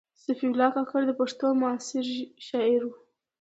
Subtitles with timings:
[0.23, 2.05] صفي الله کاکړ د پښتو معاصر
[2.47, 2.91] شاعر و.